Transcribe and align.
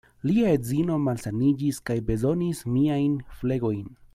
Lia 0.27 0.53
edzino 0.57 0.95
malsaniĝis 1.03 1.81
kaj 1.91 1.99
bezonis 2.09 2.65
miajn 2.79 3.17
flegojn. 3.43 3.87